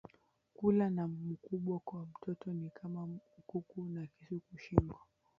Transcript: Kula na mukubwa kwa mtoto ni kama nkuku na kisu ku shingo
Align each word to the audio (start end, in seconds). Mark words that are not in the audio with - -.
Kula 0.53 0.89
na 0.89 1.07
mukubwa 1.07 1.79
kwa 1.79 2.05
mtoto 2.05 2.53
ni 2.53 2.69
kama 2.69 3.07
nkuku 3.39 3.79
na 3.93 4.01
kisu 4.13 4.35
ku 4.45 4.53
shingo 4.63 4.99